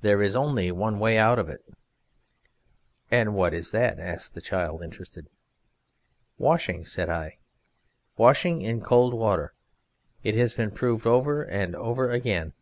There 0.00 0.22
is 0.22 0.34
only 0.34 0.72
one 0.72 0.98
way 0.98 1.18
out 1.18 1.38
of 1.38 1.50
it." 1.50 1.62
"And 3.10 3.34
what 3.34 3.52
is 3.52 3.72
that?" 3.72 3.98
said 4.22 4.34
the 4.34 4.40
child, 4.40 4.82
interested. 4.82 5.28
"Washing," 6.38 6.86
said 6.86 7.10
I, 7.10 7.36
"washing 8.16 8.62
in 8.62 8.80
cold 8.80 9.12
water. 9.12 9.52
It 10.22 10.34
has 10.34 10.54
been 10.54 10.70
proved 10.70 11.06
over 11.06 11.42
and 11.42 11.76
over 11.76 12.08
again." 12.08 12.54